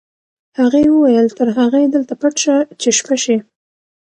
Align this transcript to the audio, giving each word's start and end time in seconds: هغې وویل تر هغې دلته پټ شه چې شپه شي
هغې 0.59 0.83
وویل 0.91 1.27
تر 1.37 1.47
هغې 1.57 1.83
دلته 1.95 2.13
پټ 2.21 2.33
شه 2.43 2.55
چې 2.81 2.89
شپه 2.97 3.15
شي 3.23 3.37